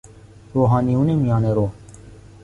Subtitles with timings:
[0.53, 1.71] روحانیون میانه رو